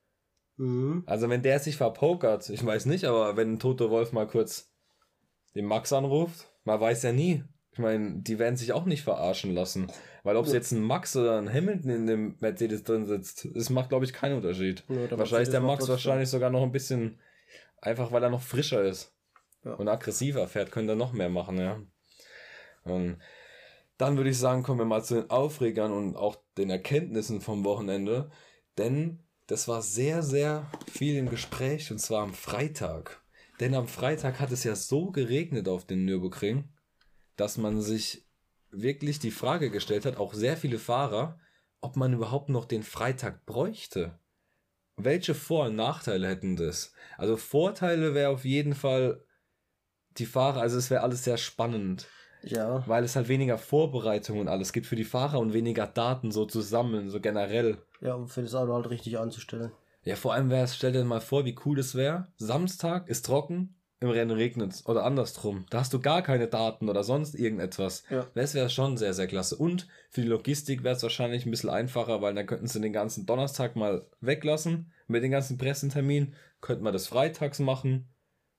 [0.56, 1.04] Mhm.
[1.06, 4.72] Also wenn der sich verpokert, ich weiß nicht, aber wenn Toto Wolf mal kurz
[5.54, 7.44] den Max anruft, man weiß ja nie.
[7.72, 9.86] Ich meine, die werden sich auch nicht verarschen lassen.
[10.24, 13.70] Weil ob es jetzt ein Max oder ein Hamilton in dem Mercedes drin sitzt, das
[13.70, 14.84] macht, glaube ich, keinen Unterschied.
[14.88, 17.20] Ja, wahrscheinlich ist der Max wahrscheinlich sogar noch ein bisschen,
[17.80, 19.14] einfach weil er noch frischer ist.
[19.68, 19.74] Ja.
[19.74, 21.80] und aggressiver fährt, könnte er noch mehr machen, ja.
[22.84, 23.18] Und
[23.98, 27.64] dann würde ich sagen, kommen wir mal zu den Aufregern und auch den Erkenntnissen vom
[27.64, 28.30] Wochenende.
[28.78, 33.22] Denn das war sehr, sehr viel im Gespräch und zwar am Freitag.
[33.60, 36.68] Denn am Freitag hat es ja so geregnet auf den Nürburgring,
[37.36, 38.24] dass man sich
[38.70, 41.40] wirklich die Frage gestellt hat, auch sehr viele Fahrer,
[41.80, 44.18] ob man überhaupt noch den Freitag bräuchte.
[44.96, 46.92] Welche Vor- und Nachteile hätten das?
[47.16, 49.24] Also Vorteile wäre auf jeden Fall
[50.18, 52.06] die Fahrer, also es wäre alles sehr spannend,
[52.42, 52.82] Ja.
[52.86, 56.44] weil es halt weniger Vorbereitung und alles gibt für die Fahrer und weniger Daten so
[56.46, 57.78] zusammen, so generell.
[58.00, 59.72] Ja, um für das Auto halt richtig anzustellen.
[60.04, 62.28] Ja, vor allem wäre es, stell dir mal vor, wie cool das wäre.
[62.36, 65.66] Samstag ist trocken, im Rennen regnet oder andersrum.
[65.70, 68.04] Da hast du gar keine Daten oder sonst irgendetwas.
[68.08, 68.26] Ja.
[68.34, 69.56] Das wäre schon sehr, sehr klasse.
[69.56, 72.92] Und für die Logistik wäre es wahrscheinlich ein bisschen einfacher, weil dann könnten sie den
[72.92, 76.34] ganzen Donnerstag mal weglassen mit den ganzen Pressenterminen.
[76.60, 78.08] Könnten wir das freitags machen.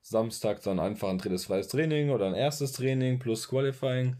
[0.02, 4.16] Samstag dann einfach ein drittes freies Training oder ein erstes Training plus Qualifying.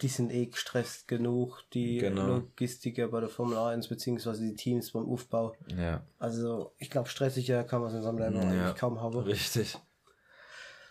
[0.00, 2.26] Die sind eh gestresst genug, die Genau.
[2.26, 5.54] Logistiker bei der Formel 1, beziehungsweise die Teams beim Aufbau.
[5.76, 6.02] Ja.
[6.18, 8.40] Also, ich glaube, stressiger kann man es in seinem Leben Ja.
[8.42, 9.18] eigentlich kaum haben.
[9.18, 9.76] Richtig.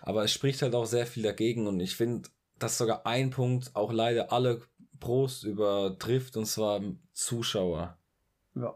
[0.01, 3.75] Aber es spricht halt auch sehr viel dagegen und ich finde, dass sogar ein Punkt
[3.75, 4.61] auch leider alle
[4.99, 6.79] Pros übertrifft und zwar
[7.11, 7.97] Zuschauer.
[8.53, 8.75] Ja.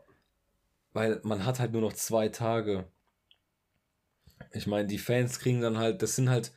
[0.92, 2.88] Weil man hat halt nur noch zwei Tage.
[4.52, 6.52] Ich meine, die Fans kriegen dann halt, das sind halt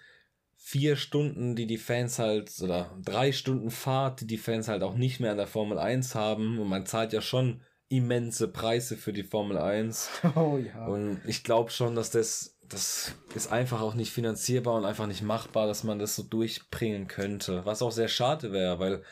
[0.56, 4.94] vier Stunden, die die Fans halt, oder drei Stunden Fahrt, die die Fans halt auch
[4.94, 6.58] nicht mehr an der Formel 1 haben.
[6.58, 10.08] Und man zahlt ja schon immense Preise für die Formel 1.
[10.36, 10.86] Oh ja.
[10.86, 15.22] Und ich glaube schon, dass das, das ist einfach auch nicht finanzierbar und einfach nicht
[15.22, 17.66] machbar, dass man das so durchbringen könnte.
[17.66, 19.02] Was auch sehr schade wäre, weil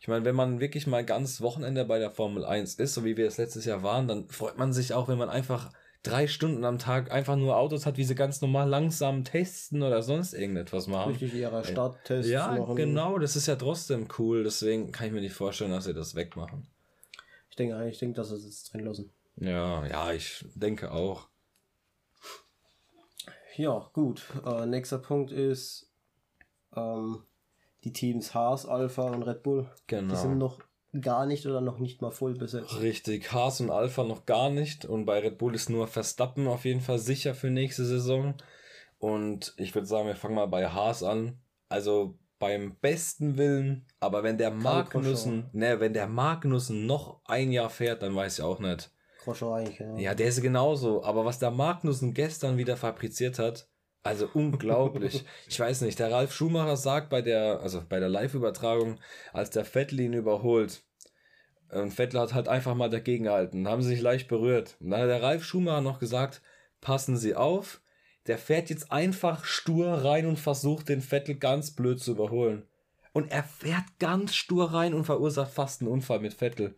[0.00, 3.16] ich meine, wenn man wirklich mal ganz Wochenende bei der Formel 1 ist, so wie
[3.16, 5.70] wir es letztes Jahr waren, dann freut man sich auch, wenn man einfach
[6.02, 10.02] drei Stunden am Tag einfach nur Autos hat, wie sie ganz normal langsam testen oder
[10.02, 11.12] sonst irgendetwas machen.
[11.12, 12.76] Richtig ihre Starttests Ja, machen.
[12.76, 16.14] genau, das ist ja trotzdem cool, deswegen kann ich mir nicht vorstellen, dass sie das
[16.14, 16.66] wegmachen.
[17.50, 19.10] Ich denke eigentlich, ich denke, dass sie es jetzt drin lassen.
[19.36, 21.28] Ja, ja, ich denke auch.
[23.56, 24.24] Ja, gut.
[24.46, 25.90] Äh, nächster Punkt ist
[26.74, 27.22] ähm,
[27.84, 29.70] die Teams Haas, Alpha und Red Bull.
[29.86, 30.12] Genau.
[30.14, 30.60] Die sind noch
[31.00, 32.80] gar nicht oder noch nicht mal voll besetzt.
[32.80, 34.84] Richtig, Haas und Alpha noch gar nicht.
[34.84, 38.34] Und bei Red Bull ist nur Verstappen auf jeden Fall sicher für nächste Saison.
[38.98, 41.40] Und ich würde sagen, wir fangen mal bei Haas an.
[41.68, 47.70] Also beim besten Willen, aber wenn der Magnussen, ne, wenn der Magnussen noch ein Jahr
[47.70, 48.90] fährt, dann weiß ich auch nicht.
[49.22, 49.96] Grosjean eigentlich, ja.
[49.96, 51.04] Ja, der ist genauso.
[51.04, 53.68] Aber was der Magnussen gestern wieder fabriziert hat,
[54.02, 55.24] also unglaublich.
[55.48, 58.98] ich weiß nicht, der Ralf Schumacher sagt bei der, also bei der Live-Übertragung,
[59.32, 60.82] als der Vettel ihn überholt,
[61.72, 64.76] und Vettel hat halt einfach mal dagegen gehalten, haben sie sich leicht berührt.
[64.80, 66.42] Und dann hat der Ralf Schumacher noch gesagt,
[66.82, 67.80] passen Sie auf,
[68.26, 72.64] der fährt jetzt einfach stur rein und versucht den Vettel ganz blöd zu überholen.
[73.14, 76.74] Und er fährt ganz stur rein und verursacht fast einen Unfall mit Vettel.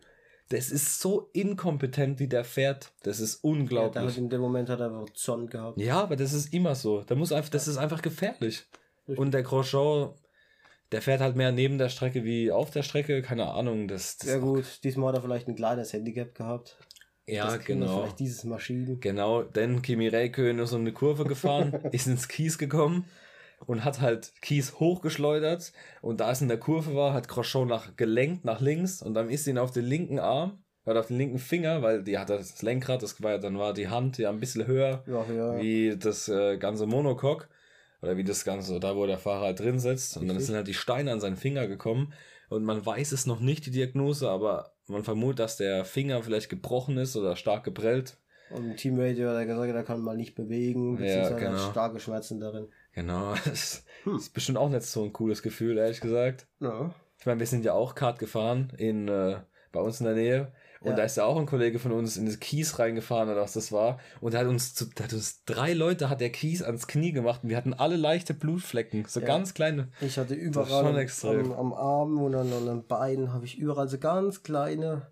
[0.49, 2.91] Das ist so inkompetent, wie der fährt.
[3.03, 4.03] Das ist Ja, unglaublich.
[4.03, 5.79] hat in dem Moment hat er einfach Zorn gehabt.
[5.79, 7.01] Ja, aber das ist immer so.
[7.01, 8.65] Da muss einfach, das ist einfach gefährlich.
[9.07, 9.17] Richtig.
[9.19, 10.13] Und der Grosjean,
[10.91, 13.21] der fährt halt mehr neben der Strecke wie auf der Strecke.
[13.23, 13.87] Keine Ahnung.
[13.87, 16.77] Das, das Ja gut, diesmal hat er vielleicht ein kleines Handicap gehabt.
[17.27, 18.01] Ja, genau.
[18.01, 18.99] Vielleicht dieses Maschinen.
[18.99, 23.05] Genau, denn Kimi Räikkönen ist um eine Kurve gefahren, ist ins Kies gekommen
[23.65, 25.73] und hat halt Kies hochgeschleudert.
[26.01, 29.29] Und da es in der Kurve war, hat Grosjean nach, gelenkt nach links und dann
[29.29, 32.61] ist ihn auf den linken Arm oder auf den linken Finger, weil die hatte das
[32.61, 35.57] Lenkrad, das war ja, dann war die Hand ja ein bisschen höher Ja, ja.
[35.59, 37.47] wie das äh, ganze Monocoque
[38.01, 40.17] oder wie das ganze, da wo der Fahrer halt drin sitzt.
[40.17, 42.13] Und dann sind halt die Steine an seinen Finger gekommen
[42.49, 46.49] und man weiß es noch nicht, die Diagnose, aber man vermutet, dass der Finger vielleicht
[46.49, 48.17] gebrochen ist oder stark geprellt.
[48.51, 51.51] Und Teamradio hat gesagt, er kann mal nicht bewegen, beziehungsweise genau.
[51.53, 52.67] hat starke Schmerzen darin.
[52.95, 56.47] Genau, das ist bestimmt auch nicht so ein cooles Gefühl, ehrlich gesagt.
[56.59, 56.93] Ja.
[57.19, 59.37] Ich meine, wir sind ja auch Kart gefahren in, äh,
[59.71, 60.51] bei uns in der Nähe.
[60.81, 60.97] Und Ja.
[60.97, 63.71] da ist ja auch ein Kollege von uns in das Kies reingefahren oder was das
[63.71, 63.99] war.
[64.21, 67.41] Und der hat uns, zu, hat uns drei Leute hat der Kies ans Knie gemacht
[67.43, 69.05] und wir hatten alle leichte Blutflecken.
[69.07, 69.25] So Ja.
[69.25, 69.89] ganz kleine.
[70.01, 73.57] Ich hatte überall schon am, am, am Arm und an, an den Beinen habe ich
[73.57, 75.07] überall so ganz kleine,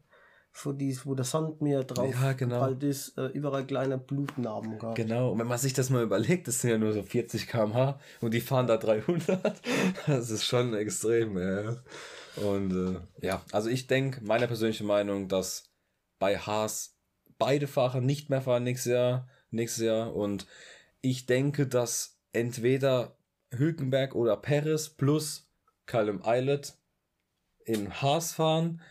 [0.54, 2.68] wo, die, wo der Sand mir drauf Ja, genau.
[2.68, 4.96] ist, äh, überall kleine Blutnarben gehabt.
[4.96, 5.32] Genau.
[5.32, 8.34] Und wenn man sich das mal überlegt, das sind ja nur so 40 km/h und
[8.34, 9.62] die fahren da 300.
[10.08, 11.76] Das ist schon extrem, ja.
[12.36, 12.72] Und
[13.22, 15.72] äh, ja, also ich denke, meine persönliche Meinung, dass
[16.20, 16.96] bei Haas
[17.38, 20.16] beide Fahrer nicht mehr fahren nächstes Jahr, nächstes Jahr.
[20.16, 20.48] Und
[21.02, 23.18] ich denke, dass entweder
[23.52, 25.50] Hülkenberg oder Perez plus
[25.86, 26.78] Callum Eilert
[27.66, 28.82] in Haas fahren.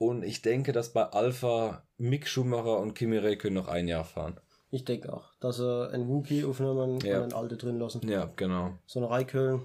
[0.00, 4.40] Und ich denke, dass bei Alpha Mick Schumacher und Kimi Räikkönen noch ein Jahr fahren.
[4.70, 7.18] Ich denke auch, dass sie einen Wookie aufnehmen Ja.
[7.18, 8.00] und einen Alte drin lassen.
[8.08, 8.78] Ja, genau.
[8.86, 9.60] So eine Raikön.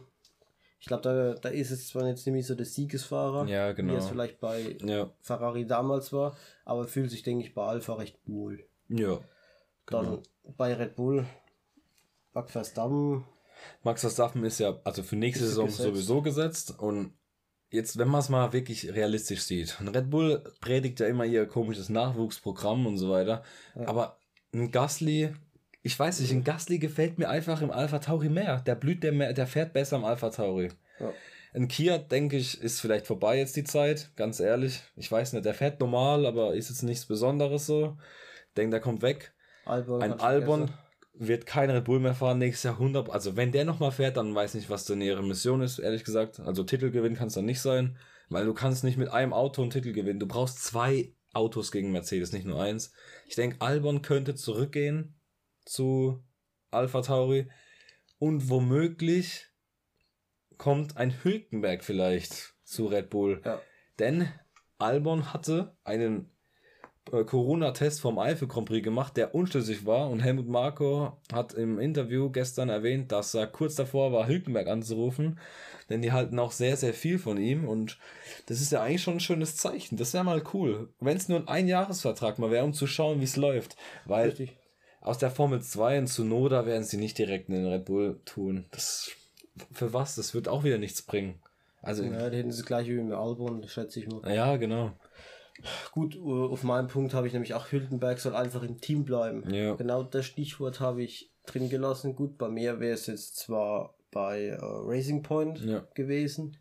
[0.81, 3.93] Ich glaube, da, da ist es zwar jetzt nicht so der Siegesfahrer, Ja, genau.
[3.93, 7.93] wie es vielleicht bei Ja, Ferrari damals war, aber fühlt sich, denke ich, bei Alpha
[7.93, 8.67] recht wohl.
[8.89, 9.17] ja.
[9.87, 10.23] Dann Genau.
[10.57, 11.25] bei Red Bull,
[12.33, 13.23] Max Verstappen,
[13.83, 15.83] Max Verstappen ist ja also für nächste Saison gesetzt.
[15.83, 17.13] sowieso gesetzt und
[17.75, 21.45] jetzt, wenn man es mal wirklich realistisch sieht, ein Red Bull predigt ja immer ihr
[21.45, 23.43] komisches Nachwuchsprogramm und so weiter,
[23.75, 24.17] aber
[24.53, 25.33] ein Gasly,
[25.83, 28.61] ich weiß nicht, ein Gasly gefällt mir einfach im Alpha Tauri mehr.
[28.61, 30.69] Der blüht der mehr, der fährt besser im Alpha Tauri.
[30.99, 31.13] Ja.
[31.53, 34.81] Ein Kia, denke ich, ist vielleicht vorbei jetzt die Zeit, ganz ehrlich.
[34.95, 37.97] Ich weiß nicht, der fährt normal, aber ist jetzt nichts Besonderes so.
[38.57, 39.33] Denke, der kommt weg.
[39.65, 40.01] Albon.
[40.01, 40.84] Ein Albon vergessen.
[41.17, 43.09] Wird kein Red Bull mehr fahren nächstes Jahr 100.
[43.09, 46.39] Also wenn der nochmal fährt, dann weiß nicht, was denn ihre Mission ist, ehrlich gesagt.
[46.39, 47.97] Also Titelgewinn kann es dann nicht sein,
[48.29, 50.19] weil du kannst nicht mit einem Auto einen Titel gewinnen.
[50.19, 52.93] Du brauchst zwei Autos gegen Mercedes, nicht nur eins.
[53.27, 55.19] Ich denke, Albon könnte zurückgehen
[55.65, 56.23] zu
[56.71, 57.49] Alpha Tauri
[58.19, 59.47] und womöglich
[60.57, 63.41] kommt ein Hülkenberg vielleicht zu Red Bull.
[63.43, 63.61] Ja.
[63.99, 64.29] Denn
[64.77, 66.34] Albon hatte einen
[67.11, 70.09] Corona-Test vom Eifel Grand Prix gemacht, der unschlüssig war.
[70.09, 75.39] Und Helmut Marko hat im Interview gestern erwähnt, dass er kurz davor war, Hülkenberg anzurufen.
[75.89, 77.67] Denn die halten auch sehr, sehr viel von ihm.
[77.67, 77.99] Und
[78.47, 79.97] das ist ja eigentlich schon ein schönes Zeichen.
[79.97, 80.89] Das wäre mal cool.
[80.99, 83.75] Wenn es nur ein Einjahresvertrag mal wäre, um zu schauen, wie es läuft.
[84.05, 84.57] Weil Richtig.
[85.01, 88.65] aus der Formel 2 in Tsunoda werden sie nicht direkt in den Red Bull tun.
[88.71, 89.11] Das
[89.71, 90.15] für was?
[90.15, 91.35] Das wird auch wieder nichts bringen.
[91.81, 94.57] Also, ja, Ja, die hätten das gleiche wie mit Albon, schätze ich mal.
[94.57, 94.91] genau.
[95.91, 99.49] Gut, uh, auf meinem Punkt habe ich nämlich auch Hülkenberg soll einfach im Team bleiben.
[99.53, 99.75] Ja.
[99.75, 102.15] Genau das Stichwort habe ich drin gelassen.
[102.15, 105.85] Gut, bei mir wäre es jetzt zwar bei äh, Racing Point Ja.
[105.93, 106.57] gewesen,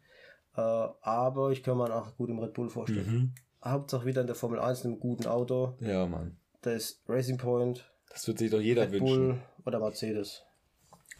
[0.56, 3.12] äh, aber ich kann mir auch gut im Red Bull vorstellen.
[3.12, 3.34] Mhm.
[3.64, 5.76] Hauptsache wieder in der Formel 1 in einem guten Auto.
[5.80, 6.36] Ja, Mann.
[6.62, 9.28] Da ist Racing Point, Das wird sich doch jeder Red wünschen.
[9.28, 10.42] Bull oder Mercedes.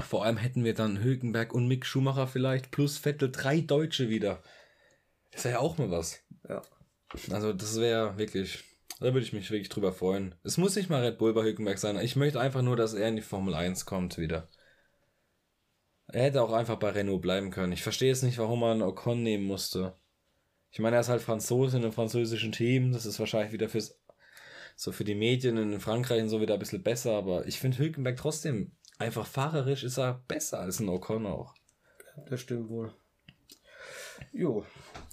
[0.00, 4.42] Vor allem hätten wir dann Hülkenberg und Mick Schumacher vielleicht plus Vettel drei Deutsche wieder.
[5.32, 6.20] Das wäre ja auch mal was.
[6.48, 6.62] Ja.
[7.30, 8.64] Also das wäre wirklich,
[9.00, 10.34] da würde ich mich wirklich drüber freuen.
[10.42, 11.98] Es muss nicht mal Red Bull bei Hülkenberg sein.
[11.98, 14.48] Ich möchte einfach nur, dass er in die Formel 1 kommt wieder.
[16.08, 17.72] Er hätte auch einfach bei Renault bleiben können.
[17.72, 19.94] Ich verstehe jetzt nicht, warum man Ocon nehmen musste.
[20.70, 22.92] Ich meine, er ist halt Franzose in einem französischen Team.
[22.92, 23.98] Das ist wahrscheinlich wieder fürs,
[24.76, 27.12] so für die Medien in Frankreich und so wieder ein bisschen besser.
[27.12, 31.54] Aber ich finde Hülkenberg trotzdem, einfach fahrerisch ist er besser als ein Ocon auch.
[32.28, 32.92] Das stimmt wohl.
[34.32, 34.64] Jo,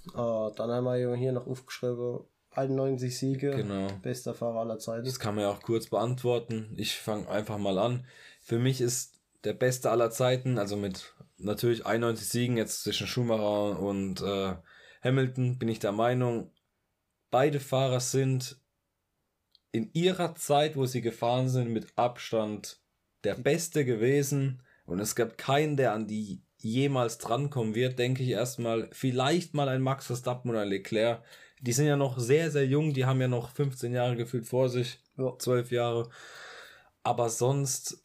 [0.07, 2.19] äh, dann haben wir hier noch aufgeschrieben,
[2.51, 3.87] 91 Siege, Genau.
[4.01, 5.05] bester Fahrer aller Zeiten.
[5.05, 6.73] Das kann man ja auch kurz beantworten.
[6.77, 8.05] Ich fange einfach mal an.
[8.41, 13.79] Für mich ist der beste aller Zeiten, also mit natürlich 91 Siegen jetzt zwischen Schumacher
[13.79, 14.55] und äh,
[15.03, 16.51] Hamilton, bin ich der Meinung,
[17.31, 18.59] beide Fahrer sind
[19.71, 22.81] in ihrer Zeit, wo sie gefahren sind, mit Abstand
[23.23, 24.61] der Beste gewesen.
[24.85, 28.89] Und es gab keinen, der an die jemals drankommen wird, denke ich erstmal.
[28.91, 31.23] Vielleicht mal ein Max Verstappen oder ein Leclerc.
[31.61, 34.69] Die sind ja noch sehr, sehr jung, die haben ja noch 15 Jahre gefühlt vor
[34.69, 35.37] sich, Ja.
[35.37, 36.09] 12 Jahre.
[37.03, 38.03] Aber sonst,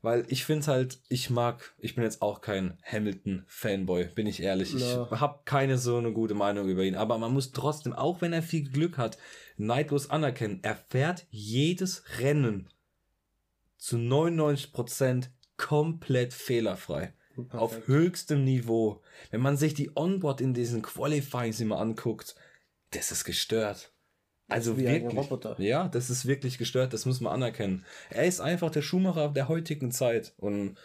[0.00, 4.72] weil ich finde halt, ich mag, ich bin jetzt auch kein Hamilton-Fanboy, bin ich ehrlich.
[4.74, 5.08] Ja.
[5.12, 6.96] Ich habe keine so eine gute Meinung über ihn.
[6.96, 9.16] Aber man muss trotzdem, auch wenn er viel Glück hat,
[9.56, 12.68] neidlos anerkennen, er fährt jedes Rennen
[13.76, 17.14] zu 99% komplett fehlerfrei.
[17.50, 17.88] Auf Perfekt.
[17.88, 19.02] höchstem Niveau.
[19.30, 22.34] Wenn man sich die Onboard in diesen Qualifyings immer anguckt,
[22.90, 23.92] das ist gestört.
[24.48, 25.16] Also wie wirklich.
[25.16, 25.58] Roboter.
[25.58, 27.84] Ja, das ist wirklich gestört, das muss man anerkennen.
[28.10, 30.76] Er ist einfach der Schuhmacher der heutigen Zeit und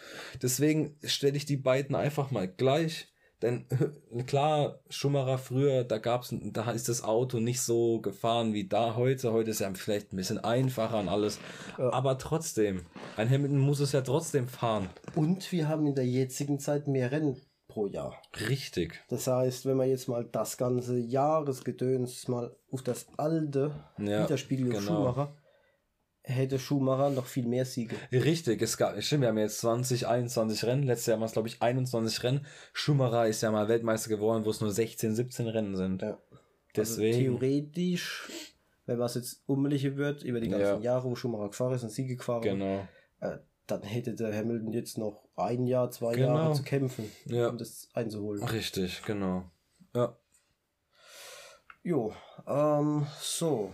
[0.42, 3.08] deswegen stelle ich die beiden einfach mal gleich.
[3.42, 3.66] Denn
[4.26, 9.32] klar, Schumacher früher, da gab's, da ist das Auto nicht so gefahren wie da heute.
[9.32, 11.38] Heute ist ja vielleicht ein bisschen einfacher und alles.
[11.78, 11.92] Ja.
[11.92, 14.88] Aber trotzdem, ein Hamilton muss es ja trotzdem fahren.
[15.14, 17.36] Und wir haben in der jetzigen Zeit mehr Rennen
[17.68, 18.16] pro Jahr.
[18.48, 19.00] Richtig.
[19.08, 24.74] Das heißt, wenn man jetzt mal das ganze Jahresgedöns mal auf das alte Ja, widerspiegelt
[24.74, 24.96] auf genau.
[24.96, 25.34] Schumacher,
[26.28, 27.96] hätte Schumacher noch viel mehr Siege.
[28.12, 30.82] Richtig, es gab, stimmt, wir haben jetzt 20, 21 Rennen.
[30.84, 32.46] Letztes Jahr waren es, glaube ich, 21 Rennen.
[32.72, 36.02] Schumacher ist ja mal Weltmeister geworden, wo es nur 16, 17 Rennen sind.
[36.02, 36.18] Ja.
[36.76, 37.16] Deswegen.
[37.30, 38.28] Also theoretisch,
[38.86, 40.92] wenn man es jetzt umliche wird, über die ganzen Ja.
[40.94, 42.86] Jahre, wo Schumacher gefahren ist und Siege gefahren genau.
[43.20, 46.36] äh, dann hätte der Hamilton jetzt noch ein Jahr, zwei Genau.
[46.36, 47.48] Jahre zu kämpfen, Ja.
[47.48, 48.42] um das einzuholen.
[48.44, 49.50] Richtig, genau.
[49.94, 50.16] Ja.
[51.82, 52.12] Jo,
[52.46, 53.70] ähm, so,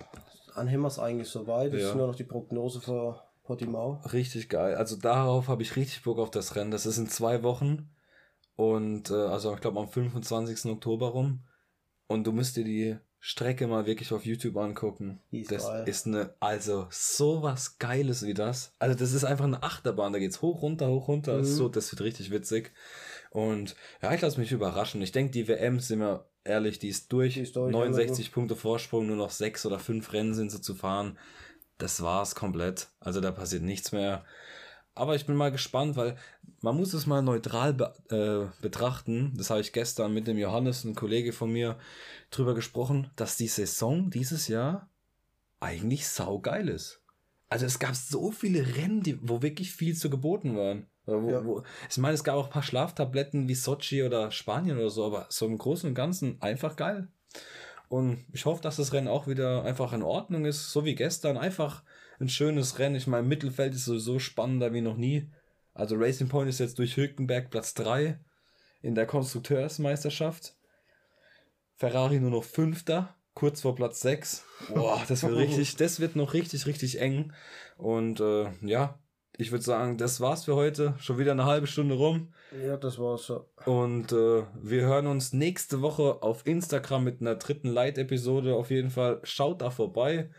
[0.55, 1.73] dann haben wir es eigentlich soweit.
[1.73, 1.79] Ja.
[1.79, 4.01] ist nur noch die Prognose für Portimao.
[4.13, 4.75] Richtig geil.
[4.75, 6.71] Also darauf habe ich richtig Bock auf das Rennen.
[6.71, 7.91] Das ist in zwei Wochen.
[8.57, 10.71] Und äh, also ich glaube am 25.
[10.71, 11.41] Oktober rum.
[12.07, 15.21] Und du musst dir die Strecke mal wirklich auf YouTube angucken.
[15.31, 15.89] Ist das geil.
[15.89, 18.73] ist eine, also sowas Geiles wie das.
[18.79, 21.39] Also das ist einfach eine Achterbahn, da geht's hoch, runter, hoch, runter.
[21.39, 21.45] Mhm.
[21.45, 22.73] So, das wird richtig witzig.
[23.31, 25.01] Und ja, ich lasse mich überraschen.
[25.01, 27.35] Ich denke, die WM, sind wir ehrlich, die ist durch.
[27.35, 30.75] Die ist durch, 69 Punkte Vorsprung, nur noch sechs oder fünf Rennen sind sie zu
[30.75, 31.19] fahren.
[31.79, 32.89] Das war's komplett.
[33.01, 34.25] Also da passiert nichts mehr.
[34.95, 36.17] Aber ich bin mal gespannt, weil
[36.61, 39.35] man muss es mal neutral be äh, betrachten.
[39.37, 41.79] Das habe ich gestern mit dem Johannes, ein Kollege von mir,
[42.31, 44.89] drüber gesprochen, dass die Saison dieses Jahr
[45.59, 47.03] eigentlich saugeil ist.
[47.49, 50.87] Also es gab so viele Rennen, die, wo wirklich viel zu geboten waren.
[51.07, 51.45] Wo, Ja.
[51.45, 55.05] wo, ich meine, es gab auch ein paar Schlaftabletten wie Sochi oder Spanien oder so,
[55.05, 57.09] aber so im Großen und Ganzen einfach geil.
[57.89, 61.37] Und ich hoffe, dass das Rennen auch wieder einfach in Ordnung ist, so wie gestern.
[61.37, 61.83] Einfach
[62.19, 62.97] ein schönes Rennen.
[62.97, 65.31] Ich meine, Mittelfeld ist sowieso spannender wie noch nie.
[65.75, 68.19] Also Racing Point ist jetzt durch Hülkenberg Platz 3
[68.81, 70.57] in der Konstrukteursmeisterschaft.
[71.75, 74.45] Ferrari nur noch Fünfter, kurz vor Platz 6.
[74.73, 77.33] Boah, das wird richtig, das wird noch richtig, richtig eng.
[77.77, 78.99] Und äh, ja,
[79.37, 80.95] ich würde sagen, das war's für heute.
[80.99, 82.33] Schon wieder eine halbe Stunde rum.
[82.65, 83.47] Ja, das war's so.
[83.67, 88.55] Und äh, wir hören uns nächste Woche auf Instagram mit einer dritten Light-Episode.
[88.55, 90.31] Auf jeden Fall schaut da vorbei.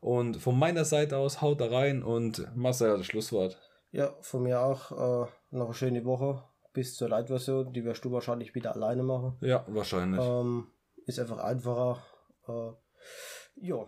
[0.00, 3.58] Und von meiner Seite aus haut da rein und Marcel hat das Schlusswort.
[3.90, 7.72] Ja, von mir auch äh, noch eine schöne Woche bis zur Light-Version.
[7.72, 9.36] Die wirst du wahrscheinlich wieder alleine machen.
[9.40, 10.20] Ja, wahrscheinlich.
[10.22, 10.68] Ähm,
[11.06, 12.02] ist einfach einfacher.
[12.46, 13.86] Äh, ja,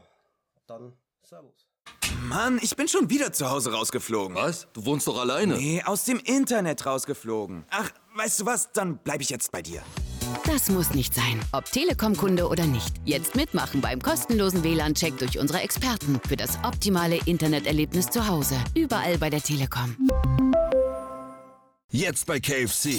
[0.67, 1.66] dann Servus.
[2.29, 4.37] Mann, ich bin schon wieder zu Hause rausgeflogen.
[4.37, 4.67] Was?
[4.73, 5.57] Du wohnst doch alleine.
[5.57, 7.65] Nee, aus dem Internet rausgeflogen.
[7.71, 8.73] Ach, weißt du was?
[8.73, 9.83] Dann bleib ich jetzt bei dir.
[10.45, 11.41] Das muss nicht sein.
[11.53, 12.95] Ob Telekom-Kunde oder nicht.
[13.05, 18.57] Jetzt mitmachen beim kostenlosen WLAN-Check durch unsere Experten für das optimale Interneterlebnis zu Hause.
[18.75, 19.97] Überall bei der Telekom.
[21.91, 22.99] Jetzt bei KFC.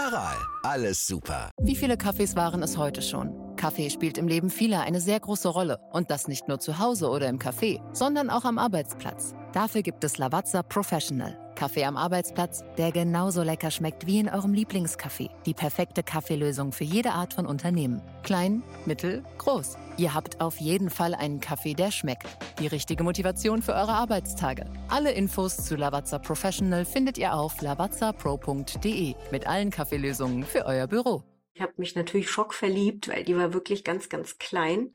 [0.00, 1.50] Aral, alles super.
[1.60, 3.34] Wie viele Kaffees waren es heute schon?
[3.56, 5.78] Kaffee spielt im Leben vieler eine sehr große Rolle.
[5.92, 9.34] Und das nicht nur zu Hause oder im Café, sondern auch am Arbeitsplatz.
[9.52, 11.38] Dafür gibt es Lavazza Professional.
[11.54, 15.28] Kaffee am Arbeitsplatz, der genauso lecker schmeckt wie in eurem Lieblingscafé.
[15.44, 18.00] Die perfekte Kaffeelösung für jede Art von Unternehmen.
[18.22, 19.76] Klein, mittel, groß.
[20.00, 22.26] Ihr habt auf jeden Fall einen Kaffee, der schmeckt.
[22.58, 24.64] Die richtige Motivation für eure Arbeitstage.
[24.88, 31.22] Alle Infos zu Lavazza Professional findet ihr auf lavazzapro.de mit allen Kaffeelösungen für euer Büro.
[31.52, 34.94] Ich habe mich natürlich schockverliebt, weil die war wirklich ganz, ganz klein.